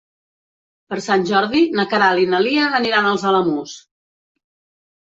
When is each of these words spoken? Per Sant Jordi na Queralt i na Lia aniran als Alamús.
Per 0.93 0.97
Sant 1.07 1.27
Jordi 1.31 1.61
na 1.81 1.87
Queralt 1.93 2.25
i 2.25 2.27
na 2.33 2.43
Lia 2.49 2.73
aniran 2.81 3.13
als 3.13 3.31
Alamús. 3.35 3.79